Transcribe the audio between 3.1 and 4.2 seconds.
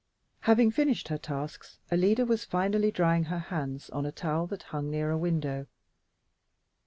her hands on a